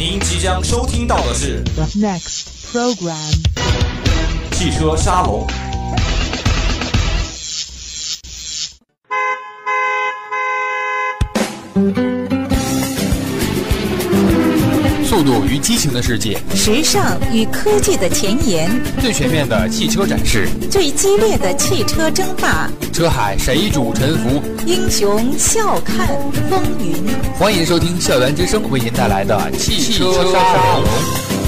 [0.00, 3.34] 您即将收听到的是 The next program.
[4.52, 5.46] 汽车沙龙。
[15.20, 18.70] 速度与激情的世界，时尚与科技的前沿，
[19.02, 24.42] 最全面的汽车展示，最激烈的汽车争霸，车海谁主沉浮？
[24.64, 26.08] 英雄笑看
[26.48, 27.04] 风云。
[27.38, 31.39] 欢迎收听校园之声为您带来的汽车沙龙。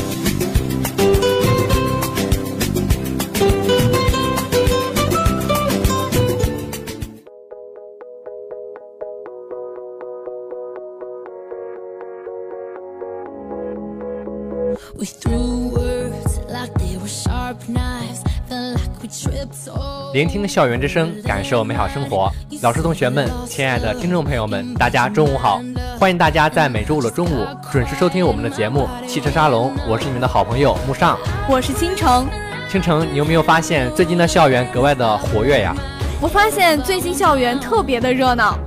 [20.13, 22.31] 聆听校园之声，感受美好生活。
[22.61, 25.59] 老师、同学们，亲爱的听众朋友们，大家中午好！
[25.99, 31.19] 欢迎大家在每周五的中午准时收听我们的节目《汽车沙龙》，我是你们的好朋友木尚。
[31.49, 32.29] 我是倾城。
[32.69, 35.75] 倾城，你有没有发现最近的校园格外的活跃呀？
[36.21, 38.59] 我发现最近校园特别的热闹。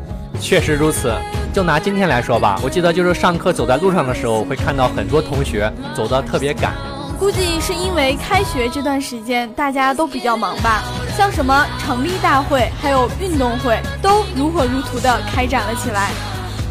[0.42, 1.14] 确实如此。
[1.54, 6.74] 就拿今天来说吧，我记得就是上课走在路上的时候，会看到很多同学走得特别赶。
[7.18, 10.84] 估计是因为开学这段时间大家都比较忙吧，
[11.18, 16.10] 像什么成立大会，还有运动会，都如火如荼的开展了起来。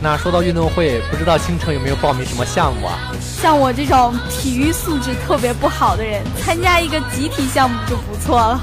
[0.03, 2.99] 那说到运动会，不知道青城有没有报名什么项目啊？
[3.23, 8.61] 像我这种体育素质特别不好的人，参加一个集体项目就不错了。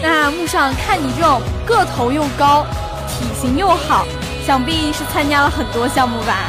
[0.00, 2.64] 那木上看你这种个头又高，
[3.06, 4.06] 体型又好，
[4.46, 6.48] 想必是参加了很多项目吧？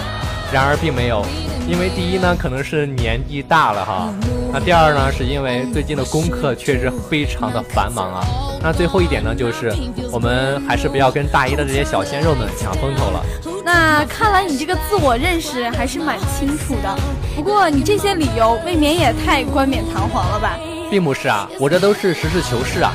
[0.53, 1.25] 然而并没有，
[1.67, 4.13] 因为第一呢，可能是年纪大了哈。
[4.53, 8.23] 那第二呢，是因为最近的功课确实非常的繁忙啊。
[8.61, 9.73] 那最后一点呢，就是
[10.11, 13.23] 我们还是不要跟大一的这些小鲜肉们抢风头了。
[13.63, 16.95] 那看来你这个自我认识还是蛮清楚的。
[17.35, 20.57] 不过你这些理由未免也太冠冕堂皇了吧？
[20.91, 22.91] 并不是啊，我这都是实事求是啊。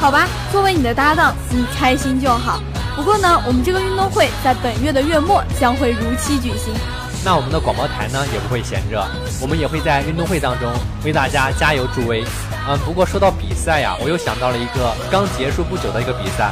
[0.00, 2.60] 好吧，作为你的搭档，你开心就好。
[2.96, 6.72] 不过呢，我们这个运动会在本月的月末将会如期举行。
[7.24, 9.00] 那我们的广播台呢也不会闲着，
[9.40, 10.68] 我们也会在运动会当中
[11.04, 12.24] 为大家加油助威。
[12.68, 16.50] 嗯，不过说到比赛呀，我又想到了一个刚结束不久的一个比赛。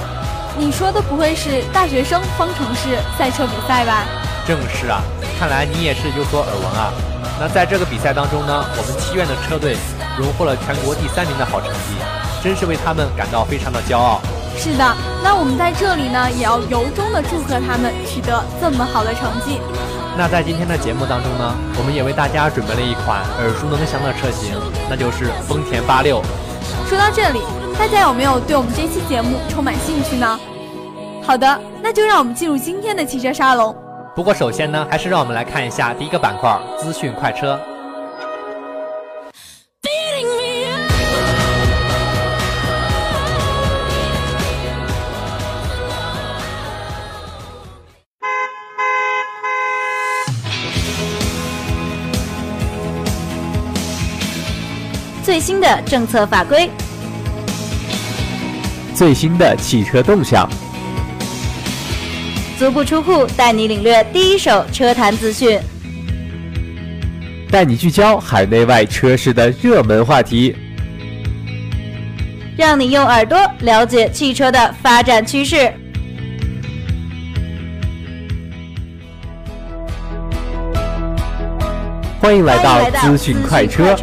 [0.57, 4.05] 你说的不会是大学生方程式赛车比赛吧？
[4.47, 5.03] 正是啊，
[5.41, 6.93] 看来你也是有所耳闻啊。
[7.41, 9.77] 那在这个比赛当中呢，我们七院的车队
[10.17, 11.99] 荣获了全国第三名的好成绩，
[12.45, 14.21] 真是为他们感到非常的骄傲。
[14.57, 19.59] 是的，那我们在这里呢，也要由衷的祝贺他们取得这么好的成绩。
[20.21, 24.55] 那在今天的节目当中呢，我们也为大家准备了一款耳熟能详的车型，
[24.87, 26.21] 那就是丰田八六。
[26.87, 27.41] 说到这里，
[27.79, 30.39] 大家有没有对我们这期节目充满兴趣呢？
[31.23, 33.75] 好的，那就让我们进入今天的汽车沙龙。
[34.15, 37.59] 不过首先呢，还是让我们来看一下第一个板块——资讯快车。
[55.41, 56.71] 新的政策法规，
[58.95, 60.47] 最新的汽车动向，
[62.59, 65.59] 足不出户带你领略第一手车坛资讯。
[67.51, 70.55] 带你聚焦海内外车市的热门话题，
[72.57, 75.73] 让你用耳朵了解汽车的发展趋势。
[82.21, 83.97] 欢迎来到到资讯快车。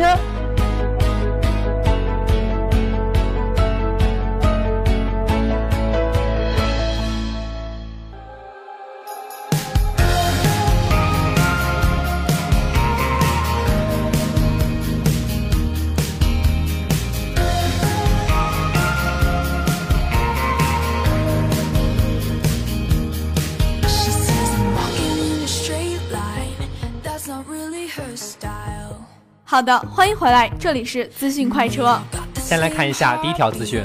[29.57, 32.00] 好的，欢迎回来，这里是资讯快车。
[32.36, 33.83] 先来看一下第一条资讯：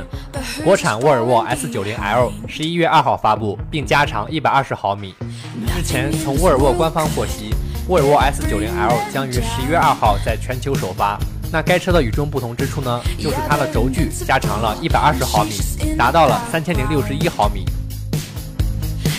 [0.63, 5.15] 国产沃尔沃 S90L 十一月二号发布，并加长一百二十毫米。
[5.75, 7.55] 日前，从沃尔沃官方获悉，
[7.89, 11.19] 沃尔沃 S90L 将于十一月二号在全球首发。
[11.51, 15.53] 那该车的与众不同之处呢，就是它的轴距加长了一百二十毫米，
[15.97, 17.65] 达到了三千零六十一毫米。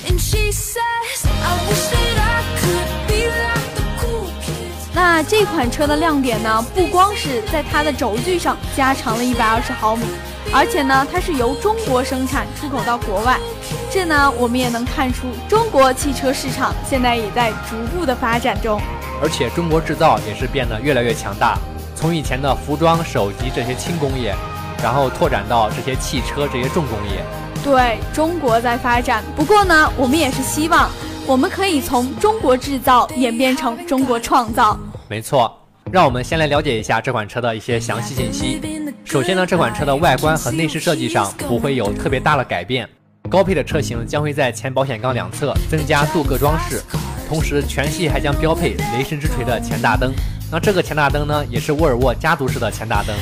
[0.07, 3.02] And she says, I wish that I could
[4.95, 10.05] 那这款车的亮点呢，不光是在它的轴距上加长了一百二十毫米，
[10.53, 13.39] 而且呢，它是由中国生产出口到国外。
[13.91, 18.79] 这呢，我们也能看出中国汽车市场现在也在逐步的发展中。
[19.21, 21.57] 而且中国制造也是变得越来越强大，
[21.95, 24.35] 从以前的服装、手机这些轻工业，
[24.83, 27.23] 然后拓展到这些汽车这些重工业。
[27.63, 30.89] 对中国在发展，不过呢，我们也是希望
[31.25, 34.77] 我们可以从中国制造演变成中国创造。
[35.07, 35.57] 没错，
[35.89, 38.59] 让我们先来了解一下这款车的一些详细信息。
[39.05, 42.87] 首先呢，这款车的外观和内饰设计上不会有特别大的改变。
[43.29, 46.83] 高配的车型将会在前保险杠两侧增加镀铬装饰，
[47.29, 50.11] 同时全系还将标配雷神之锤的前大灯。
[50.51, 53.15] 那这个前大灯呢，也是沃尔沃家族式的前大灯。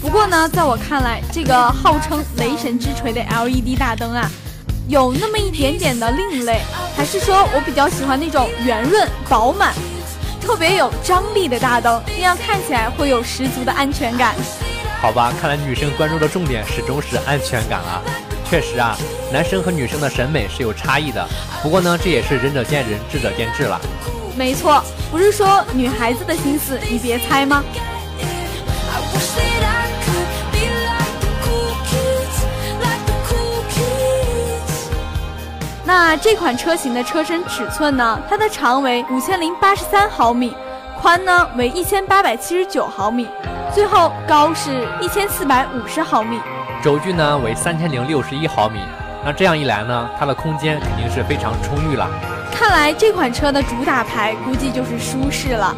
[0.00, 4.30] 不过呢，在我看来，这个号称雷神之锤的 LED 大灯啊，
[4.88, 6.60] 有那么一点点的另类，
[6.94, 9.72] 还是说我比较喜欢那种圆润饱满、
[10.42, 14.34] 特别有张力的大灯，那样看起来会有十足的安全感。
[15.00, 18.02] 好吧，看来女生关注的重点始终是安全感啊。
[18.50, 18.94] 确实啊，
[19.32, 21.26] 男生和女生的审美是有差异的。
[21.62, 23.80] 不过呢，这也是仁者见仁，智者见智了。
[24.36, 27.64] 没错，不是说女孩子的心思你别猜吗？
[35.86, 38.18] 那这款车型的车身尺寸呢？
[38.28, 40.56] 它的长为五千零八十三毫米，
[40.98, 43.28] 宽呢为一千八百七十九毫米，
[43.74, 46.40] 最后高是一千四百五十毫米，
[46.82, 48.80] 轴距呢为三千零六十一毫米。
[49.22, 52.08] 那这样一来呢，它的空间肯定是非常充裕了。
[52.50, 55.74] 看来这款车的主打牌估计就是舒适了。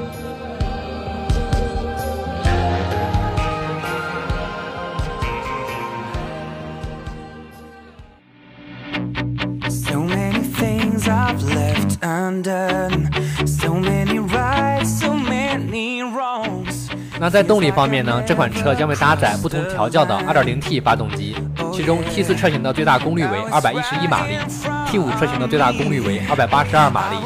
[17.26, 18.23] 那在动力方面呢？
[18.25, 21.34] 这款车将会搭载不同调教的 2.0T 发动机，
[21.73, 24.38] 其中 T4 车型的最大功率为211马力
[24.87, 27.17] ，T5 车型的最大功率为282马力。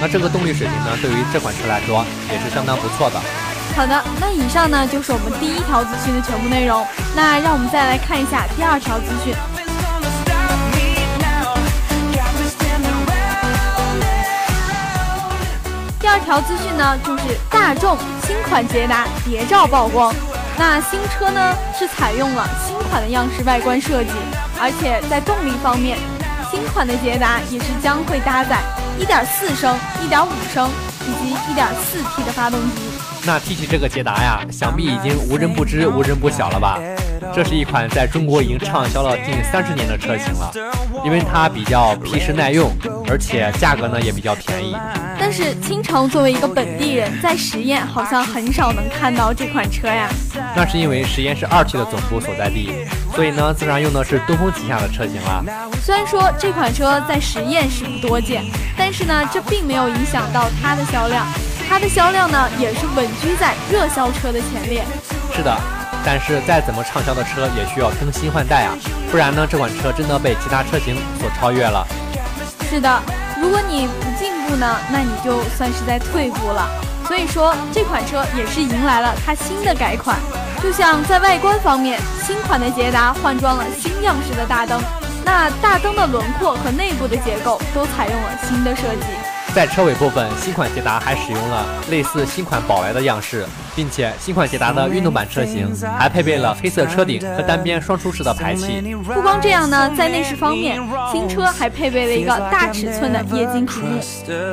[0.00, 2.02] 那这个动力水平呢，对于这款车来说
[2.32, 3.20] 也是相当不错的。
[3.76, 6.82] 好的，那以上呢就是我们第一条资讯的全部内容。
[7.14, 9.34] 那让我们再来看一下第二条资讯。
[16.00, 17.98] 第二条资讯呢，就是大众
[18.32, 20.10] 新款捷达谍照曝光。
[20.58, 24.10] 那新车呢是采用了新款的样式外观设计，
[24.58, 25.98] 而且在动力方面，
[26.50, 28.62] 新款的捷达也是将会搭载
[28.98, 30.70] 1.4升、1.5升
[31.02, 32.80] 以及 1.4T 的发动机。
[33.26, 36.78] 那提起这个捷达呀，想必已经无人不知、无人不晓了吧？
[37.34, 40.52] 这是一款在中国已经畅销了近三十年的车型了，
[41.04, 42.70] 因为它比较皮实耐用，
[43.08, 44.76] 而且价格呢也比较便宜。
[45.18, 50.08] 但是清城作为一个本地人，在十堰好像很少能看到这款车呀。
[50.54, 52.72] 那是因为十堰是二汽的总部所在地，
[53.14, 55.44] 所以呢自然用的是东风旗下的车型了。
[55.82, 58.42] 虽然说这款车在十堰是不多见，
[58.76, 61.26] 但是呢这并没有影响到它的销量。
[61.68, 64.84] 它的销量呢也是稳居在热销车的前列。
[65.34, 65.56] 是的，
[66.04, 68.74] 但是再怎么畅销的车也需要更新换代啊，
[69.10, 71.86] 不然呢这款车真的被其他车型所超越了。
[72.68, 73.02] 是的，
[73.40, 76.68] 如果你不进步呢，那你就算是在退步了。
[77.06, 80.18] 所以说这款车也是迎来了它新的改款，
[80.62, 84.80] 就像在外观方面，新款的捷达换装了新样式的大灯，
[85.24, 89.31] 那大灯的轮廓和内部的结构都采用了新的设计。
[89.54, 98.80] 在车尾部分，新款捷达还使用了类似新款宝来的样式，并且新款捷达的运动版车型还配备了黑色车顶和单边双出式的排气。
[99.04, 100.80] 不光这样呢，在内饰方面，
[101.12, 104.00] 新车还配备了一个大尺寸的液晶屏幕。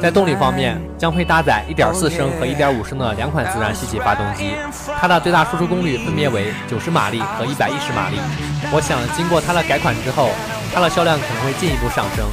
[0.01, 4.51] 在动力方面，将会搭载1.4升和1.5升的两款自然吸气发动机，
[4.99, 8.17] 它的最大输出功率分别为90马力和110马力。
[8.73, 10.31] 我想，经过它的改款之后，
[10.75, 12.25] 它的销量可能会进一步上升，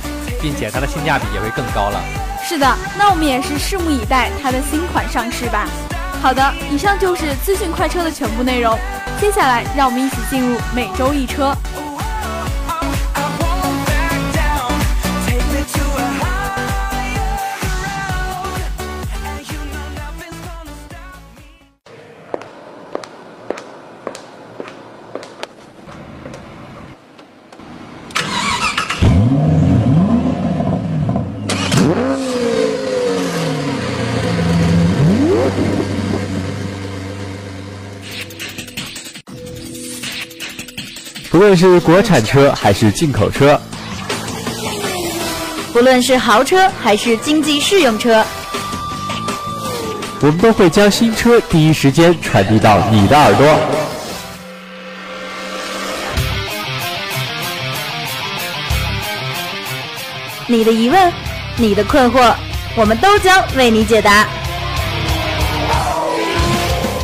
[0.42, 2.02] 并且它的性价比也会更高了。
[2.48, 5.66] 是的，那我们也是拭目以待它的新款上市吧。
[6.22, 8.78] 好的，以上就是资讯快车的全部内容。
[9.20, 11.52] 接下来，让我们一起进入每周一车。
[41.30, 43.60] 不论是国产车还是进口车，
[45.72, 48.24] 不论是豪车还是经济适用车，
[50.20, 53.58] 我们都会将新车第一时间传递到你的耳朵。
[60.48, 61.12] 你的疑问，
[61.56, 62.34] 你的困惑，
[62.76, 64.26] 我们都将为你解答。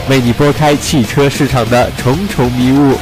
[0.08, 2.98] 为你拨开汽车市场的重重迷雾，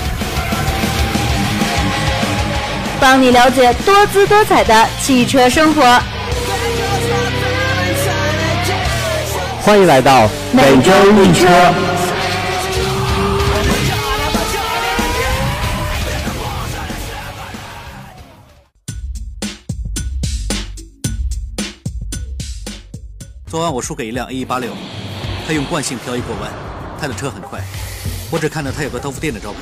[3.00, 5.82] 帮你了解多姿多彩的汽车生活。
[9.62, 10.92] 欢迎来到每周
[11.22, 11.48] 一车。
[23.46, 24.70] 昨晚我输给一辆 A 一八六，
[25.46, 26.48] 他用惯性漂移过弯，
[27.00, 27.64] 他的车很快，
[28.30, 29.60] 我只看到他有个豆腐店的招牌。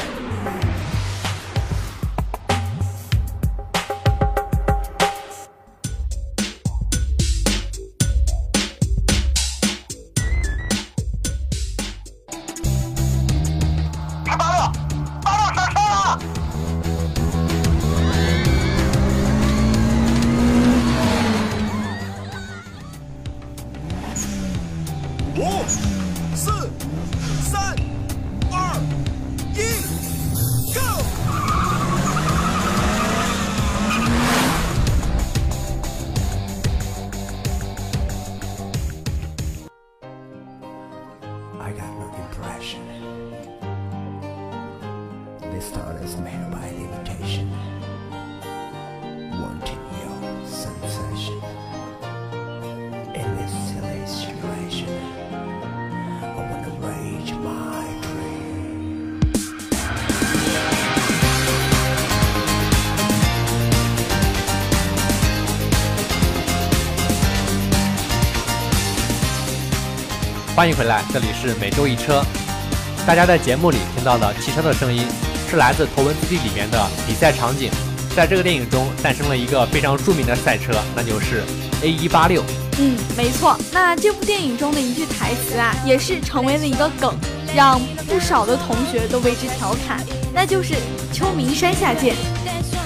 [70.58, 72.20] 欢迎回来，这里是每周一车。
[73.06, 75.06] 大家在节目里听到的汽车的声音，
[75.48, 77.70] 是来自《头文字 D》里面的比赛场景。
[78.16, 81.44] 在这个电影中，诞生了一个非常著名的赛车，那就是
[81.84, 82.42] A 一八六。
[82.80, 83.56] 嗯，没错。
[83.70, 87.14] 那这部电影中的一句台词啊，也是成为了一个梗，
[87.54, 90.74] 让不少的同学都为之调侃，那就是
[91.14, 92.16] “秋名山下见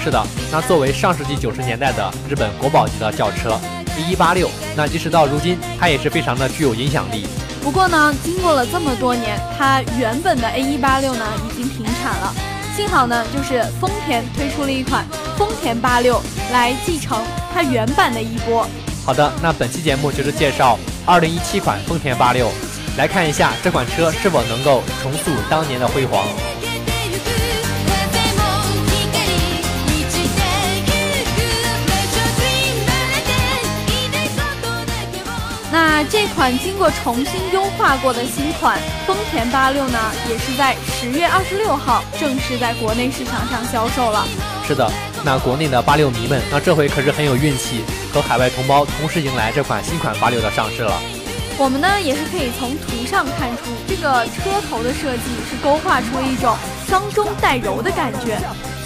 [0.04, 3.58] 是的，那作为上世纪九十年代的日本国宝级的轿车
[3.96, 7.26] A 一八六，那即使到如今，它也是非常的具有影响力。”。
[7.62, 12.34] 不过呢，经过了这么多年，它原本的 A 一八六呢已经停产了。
[12.76, 15.06] 幸好呢，就是丰田推出了一款
[15.38, 16.20] 丰田八六
[16.52, 17.22] 来继承
[17.54, 18.66] 它原版的衣钵。
[19.06, 22.50] 好的，那本期节目就是介绍二零一七款丰田八六，
[22.98, 26.26] 来看一下这款车是否能够重塑当年的辉煌。
[36.02, 39.96] 那这款经过重新优化过的新款丰田八六呢，
[40.28, 44.26] 也是在十月二十六号正式在国内市场上销售了。
[44.66, 44.90] 是的，
[45.24, 51.00] 那国内的八六迷们，那这回可是很有运气，和海外同胞同时迎来这款新款八六的上市了。
[51.56, 56.56] 我们呢也是可以从图上看出，这个车头的设计是勾画出了一种
[56.90, 58.40] 刚中带柔的感觉。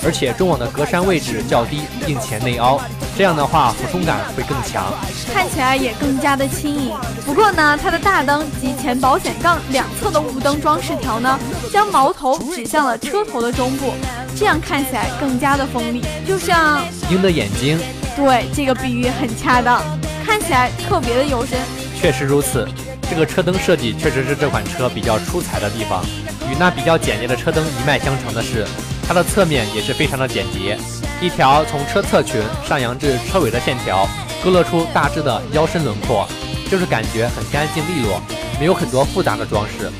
[0.06, 2.80] 而且中网的格栅位置较低，并且内凹，
[3.18, 4.94] 这样的话俯冲感会更强，
[5.34, 6.94] 看起来也更加的轻盈。
[7.24, 11.36] 不过呢，它的大灯及前保险杠两侧的雾灯装饰条呢，
[11.72, 13.92] 将矛头指向了车头的中部，
[14.36, 17.76] 这样看起来更加的锋利，就像鹰的眼睛。
[18.14, 19.82] 对，这个比喻很恰当，
[20.24, 21.58] 看起来特别的有神。
[22.00, 22.68] 确实如此，
[23.10, 26.04] 这个车灯设计确实是这款车比较出彩的地方。
[26.48, 28.64] 与那比较简洁的车灯一脉相承的是。
[29.06, 30.76] 它的侧面也是非常的简洁，
[31.20, 34.08] 一条从车侧裙上扬至车尾的线条，
[34.42, 36.26] 勾勒出大致的腰身轮廓，
[36.68, 38.20] 就是感觉很干净利落，
[38.58, 39.90] 没有很多复杂的装饰。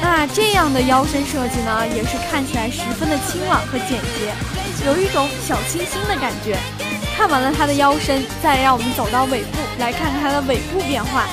[0.00, 4.32] 那这样的腰身设计呢，也是看起来十分的清朗和简洁，
[4.86, 6.56] 有一种小清新的感觉。
[7.14, 11.24] 看完了它的腰身，再让我们走到尾部来看看它的尾部变化。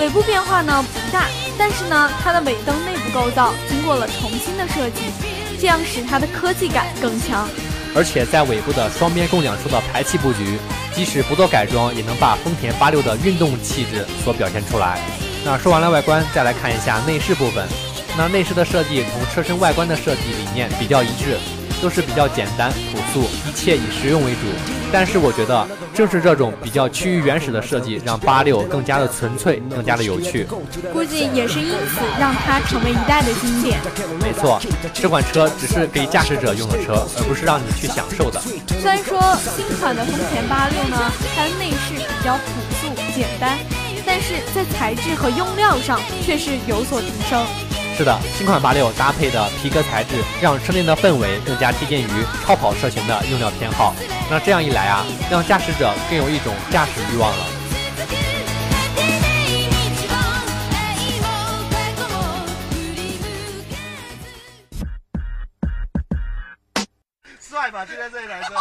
[0.00, 1.26] 尾部变化呢不大，
[1.58, 5.31] 但是呢，它的尾灯内部构造经过了重新的设计。
[5.62, 7.48] 这样使它的科技感更强，
[7.94, 10.58] 而且在尾部的双边共两处的排气布局，
[10.92, 14.98] 即使不做改装，也能把丰田八六的运动气质所表现出来。
[15.44, 17.64] 那说完了外观，再来看一下内饰部分。
[18.18, 21.38] 那内饰的设计同车身外观的设计理念比较一致，
[21.82, 24.38] 都是比较简单朴素，一切以实用为主。
[24.92, 30.46] 但是我觉得，正是这种比较趋于原始的设计，让八六更加的纯粹，更加的有趣。
[30.92, 33.80] 估计也是因此让它成为一代的经典。
[34.20, 34.60] 没错，
[34.94, 38.40] 这款车只是给驾驶者用的车，而不是让你去享受的。
[38.40, 39.18] 虽然说
[39.56, 42.42] 新款的丰田八六呢，它的内饰比较朴
[42.78, 43.58] 素简单，
[44.06, 47.44] 但是在材质和用料上却是有所提升。
[47.94, 53.94] 是的，新款八六搭配的皮革材质，让车内的氛围更加贴近于超跑车型的用料偏好。
[54.28, 57.46] 那这样一来啊，让驾驶者更有一种驾驶欲望了。
[67.38, 68.56] 帅吧，今天这台车！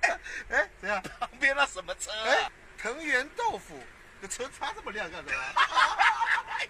[0.00, 0.18] 哎，
[0.50, 1.02] 哎，怎样？
[1.18, 2.10] 旁边那什么车？
[2.26, 2.48] 哎，
[2.80, 3.74] 藤原豆腐，
[4.20, 5.32] 这车擦这么亮干什么？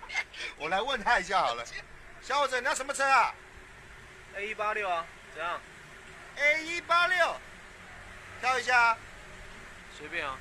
[0.58, 1.64] 我来问他一下好了。
[2.20, 3.34] 小伙子，你要什么车啊
[4.36, 5.60] ？A 一八六啊，怎样
[6.36, 7.36] ？A 一八六，
[8.40, 8.96] 挑一下。
[9.98, 10.38] 随便啊。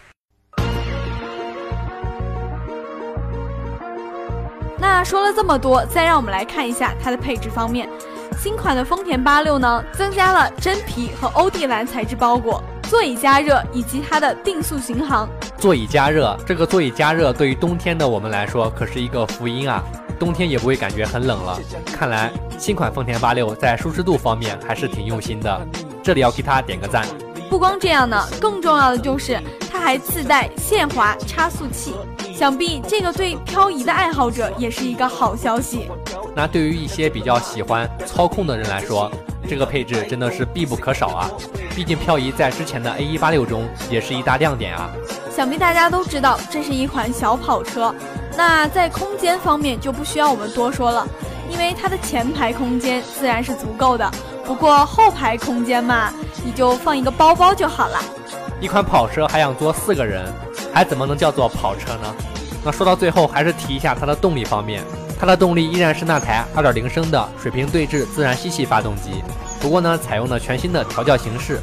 [4.79, 7.89] 那说了这么多，再让我们来看一下它的配置方面。
[8.38, 15.25] 新款的丰田八六呢，增加了真皮和欧地蓝材质包裹，座椅加热以及它的定速巡航。
[15.57, 19.81] 座椅加热，这个座椅加热对于冬天的我们来说可是一个福音啊，
[20.19, 21.57] 冬天也不会感觉很冷了。
[21.86, 22.29] 看来
[22.60, 25.65] 新款丰田八六在舒适度方面还是挺用心的，
[26.03, 27.07] 这里要给它点个赞。
[27.50, 29.39] 不光这样呢，更重要的就是
[29.71, 31.95] 它还自带限滑差速器。
[32.36, 35.89] 想必这个对漂移的爱好者也是一个好消息。
[36.36, 39.10] 那对于一些比较喜欢操控的人来说，
[39.51, 41.29] 这个配置真的是必不可少啊！
[41.75, 44.89] 毕竟漂移在之前的 A186 中也是一大亮点啊。
[45.29, 47.93] 想必大家都知道，这是一款小跑车。
[48.38, 51.05] 那在空间方面就不需要我们多说了，
[51.50, 54.10] 因为它的前排空间自然是足够的。
[54.46, 56.13] 不过后排空间嘛，
[56.46, 58.01] 你就放一个包包就好了。
[58.62, 60.34] 一款跑车还想坐四个人，
[60.74, 62.15] 还怎么能叫做跑车呢？
[62.63, 64.81] 那说到最后，还是提一下它的动力方面。
[65.21, 69.23] 它的动力依然是那台2.0升的水平对置自然吸气发动机，
[69.59, 71.59] 不过呢，采用了全新的调教形式。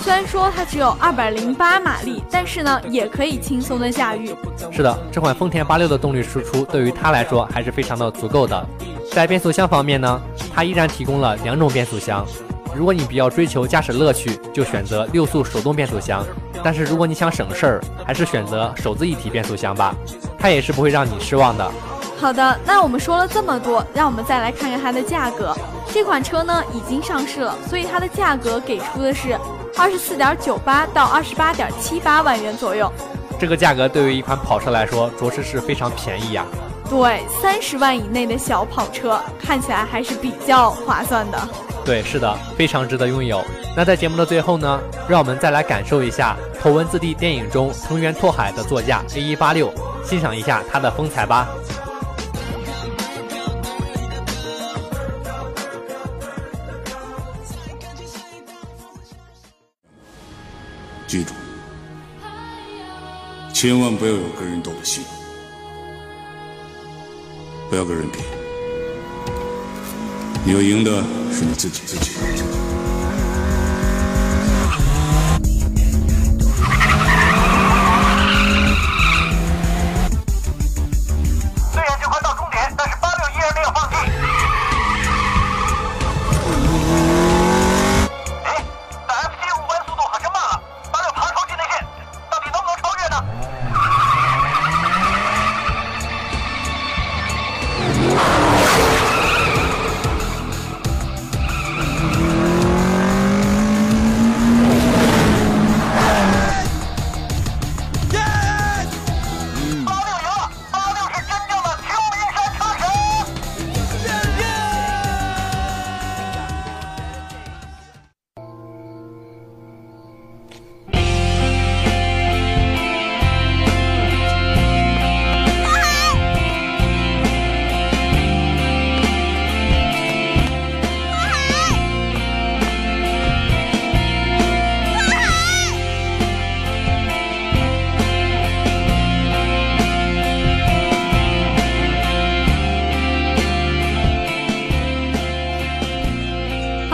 [0.00, 4.32] 虽然说它只有208马力，但是呢，也可以轻松的驾驭。
[4.70, 8.64] 是的，这款丰田86的动力输出对于它来说还是非常的足够的。
[9.10, 10.22] 在变速箱方面呢，
[10.54, 12.24] 它依然提供了两种变速箱。
[12.76, 16.22] 如果你比较追求驾驶乐趣，就选择六速手动变速箱；
[16.62, 19.92] 但是如果你想省事儿，还是选择手自一体变速箱吧，
[20.38, 21.68] 它也是不会让你失望的。
[22.20, 25.56] 好的，那我们说了这么多，让我们再来看看它的价格。
[25.90, 29.36] 这款车呢已经上市了，所以它的价格给出的是
[29.76, 32.92] 二十四点九八到二十八点七八万元左右。
[33.38, 36.44] 这个价格对于一款跑车来说，着实是非常便宜呀。
[36.90, 41.48] 对，三十万以内的小跑车看起来还是比较划算的。
[41.86, 43.42] 对，是的，非常值得拥有。
[43.74, 44.78] 那在节目的最后呢，
[45.08, 49.72] 让我们再来感受一下《头文字 D》电影中藤原拓海的座驾 A 一八六，
[50.04, 51.48] 欣赏一下它的风采吧。
[61.10, 61.34] 记住，
[63.52, 65.02] 千万不要有跟人斗的心，
[67.68, 68.20] 不要跟人比。
[70.44, 72.12] 你要赢的是你自己自己。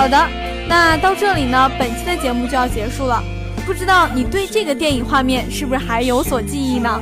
[0.06, 0.28] 好的，
[0.68, 3.20] 那到这里呢，本期的节目就要结束了。
[3.66, 7.00] 不知道你对这个电影画面是不是还有所记忆呢？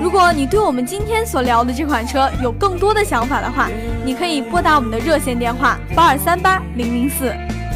[0.00, 3.68] 如果你对我们今天所聊的这款车有更多的想法的话，
[4.04, 7.34] 你可以拨打我们的热线电话八二三八零零四，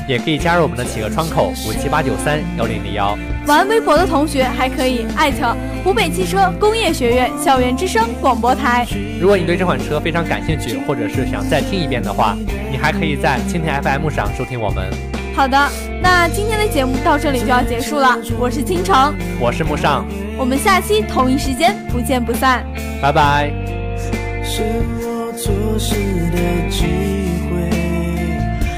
[0.09, 3.19] 也可以加入我们的企鹅窗口五七八九三幺零零幺。
[3.49, 8.87] 玩微博的同学还可以艾特湖北汽车工业学院校园之声广播台。
[9.19, 12.37] 如果你对这款车非常感兴趣，或者是想再听一遍的话，
[12.71, 14.93] 你还可以在蜻蜓 FM 上收听我们。
[15.35, 15.57] 好的，
[16.03, 18.19] 那今天的节目到这里就要结束了。
[18.39, 20.05] 我是倾城，我是木上，
[20.37, 22.63] 我们下期同一时间不见不散，
[23.01, 23.51] 拜拜。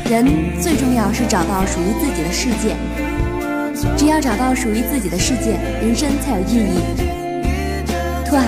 [0.08, 0.26] 人
[0.60, 2.76] 最重要是找到属于自己的世界，
[3.96, 6.80] 只要找到属于自己的世界，人生才有意义。
[8.24, 8.46] 拓海，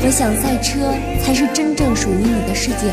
[0.00, 0.94] 我想赛车
[1.24, 2.92] 才是真正属于你的世界。